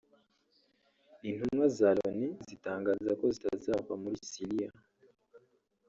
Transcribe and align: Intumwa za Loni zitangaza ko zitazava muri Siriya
Intumwa 1.29 1.65
za 1.77 1.89
Loni 1.97 2.27
zitangaza 2.47 3.09
ko 3.19 3.25
zitazava 3.35 3.93
muri 4.03 4.17
Siriya 4.29 4.69